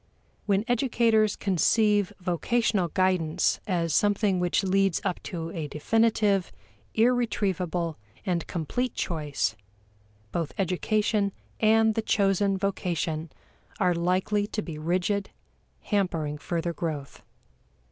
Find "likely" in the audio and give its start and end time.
13.93-14.47